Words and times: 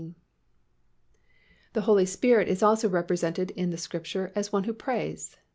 The 1.73 1.81
Holy 1.81 2.07
Spirit 2.07 2.47
is 2.47 2.63
also 2.63 2.89
represented 2.89 3.51
in 3.51 3.69
the 3.69 3.77
Scripture 3.77 4.31
as 4.35 4.51
one 4.51 4.63
who 4.63 4.73
prays. 4.73 5.37